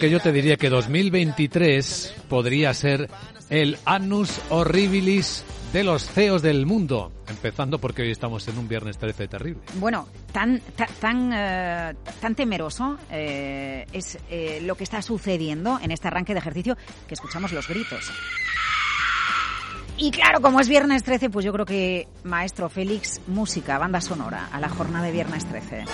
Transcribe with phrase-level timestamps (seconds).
[0.00, 3.10] Que yo te diría que 2023 podría ser
[3.50, 8.96] el annus horribilis de los CEOs del mundo, empezando porque hoy estamos en un viernes
[8.96, 9.60] 13 terrible.
[9.74, 10.60] Bueno, tan
[11.00, 16.38] tan eh, tan temeroso eh, es eh, lo que está sucediendo en este arranque de
[16.38, 16.76] ejercicio
[17.08, 18.08] que escuchamos los gritos.
[19.96, 24.48] Y claro, como es viernes 13, pues yo creo que maestro Félix, música, banda sonora
[24.52, 25.86] a la jornada de viernes 13.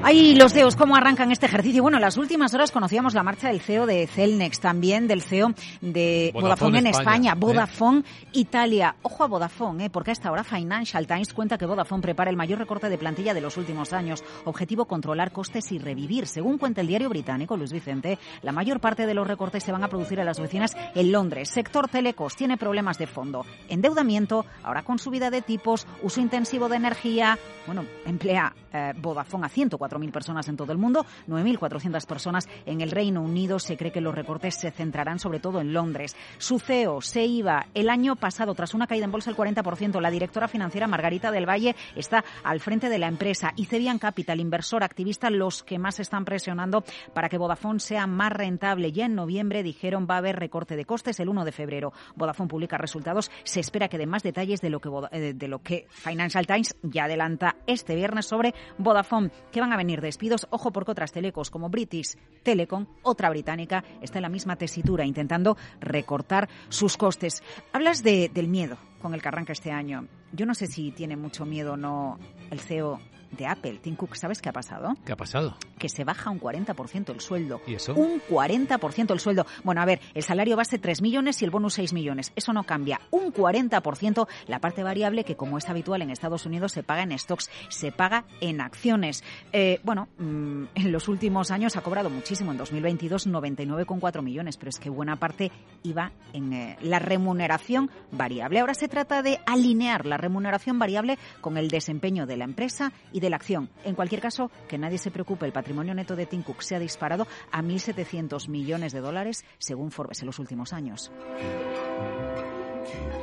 [0.00, 1.82] Ay, los CEOs, ¿cómo arrancan este ejercicio?
[1.82, 5.52] Bueno, en las últimas horas conocíamos la marcha del CEO de Celnex, también del CEO
[5.80, 7.36] de Vodafone, en España, ¿eh?
[7.36, 8.94] Vodafone Italia.
[9.02, 9.90] Ojo a Vodafone, ¿eh?
[9.90, 13.34] porque a esta hora Financial Times cuenta que Vodafone prepara el mayor recorte de plantilla
[13.34, 14.22] de los últimos años.
[14.44, 16.28] Objetivo, controlar costes y revivir.
[16.28, 19.82] Según cuenta el diario británico Luis Vicente, la mayor parte de los recortes se van
[19.82, 21.50] a producir en las oficinas en Londres.
[21.50, 23.44] Sector telecos tiene problemas de fondo.
[23.68, 27.36] Endeudamiento, ahora con subida de tipos, uso intensivo de energía.
[27.66, 32.80] Bueno, emplea eh, Vodafone a 104 4.000 personas en todo el mundo, 9.400 personas en
[32.80, 33.58] el Reino Unido.
[33.58, 36.16] Se cree que los recortes se centrarán sobre todo en Londres.
[36.38, 40.00] Su CEO se iba el año pasado tras una caída en bolsa del 40%.
[40.00, 44.40] La directora financiera Margarita del Valle está al frente de la empresa y Cebian Capital,
[44.40, 48.92] inversor activista, los que más están presionando para que Vodafone sea más rentable.
[48.92, 51.92] Ya en noviembre dijeron va a haber recorte de costes el 1 de febrero.
[52.16, 53.30] Vodafone publica resultados.
[53.44, 56.76] Se espera que dé más detalles de lo que, eh, de lo que Financial Times
[56.82, 60.46] ya adelanta este viernes sobre Vodafone, que van a venir despidos.
[60.50, 65.56] Ojo porque otras telecos como British Telecom, otra británica, está en la misma tesitura intentando
[65.80, 67.42] recortar sus costes.
[67.72, 70.06] Hablas de, del miedo con el que arranca este año.
[70.32, 72.18] Yo no sé si tiene mucho miedo o no
[72.50, 74.94] el CEO de Apple, Tim Cook, ¿sabes qué ha pasado?
[75.04, 75.56] ¿Qué ha pasado?
[75.78, 77.60] Que se baja un 40% el sueldo.
[77.66, 77.94] ¿Y eso?
[77.94, 79.46] Un 40% el sueldo.
[79.64, 82.32] Bueno, a ver, el salario base 3 millones y el bonus 6 millones.
[82.36, 83.00] Eso no cambia.
[83.10, 87.16] Un 40% la parte variable que, como es habitual en Estados Unidos, se paga en
[87.18, 89.22] stocks, se paga en acciones.
[89.52, 92.52] Eh, bueno, mm, en los últimos años ha cobrado muchísimo.
[92.52, 95.52] En 2022, 99,4 millones, pero es que buena parte
[95.82, 98.60] iba en eh, la remuneración variable.
[98.60, 103.20] Ahora se trata de alinear la remuneración variable con el desempeño de la empresa y
[103.20, 103.70] de la acción.
[103.84, 106.78] En cualquier caso, que nadie se preocupe, el patrimonio neto de Tim Cook se ha
[106.78, 111.10] disparado a 1.700 millones de dólares, según Forbes, en los últimos años.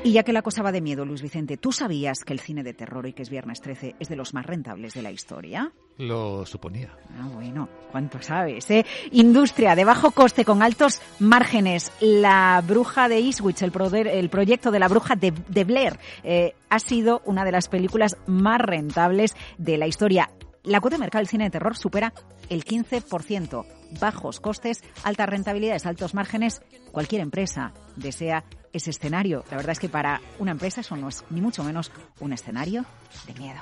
[0.04, 2.64] Y ya que la cosa va de miedo, Luis Vicente, ¿tú sabías que el cine
[2.64, 5.74] de terror y que es Viernes 13 es de los más rentables de la historia?
[5.98, 6.90] Lo suponía.
[7.18, 8.70] Ah, bueno, ¿cuánto sabes?
[8.70, 8.86] Eh?
[9.12, 11.92] Industria de bajo coste con altos márgenes.
[12.02, 13.72] La bruja de Eastwich, el,
[14.08, 18.60] el proyecto de la bruja de, Blair, eh, ha sido una de las películas más
[18.60, 20.30] rentables de la historia.
[20.64, 22.12] La cuota de mercado del cine de terror supera
[22.50, 23.66] el 15%.
[24.02, 26.62] Bajos costes, altas rentabilidades, altos márgenes.
[26.92, 29.46] Cualquier empresa desea ese escenario.
[29.50, 32.84] La verdad es que para una empresa eso no es ni mucho menos un escenario
[33.28, 33.62] de miedo.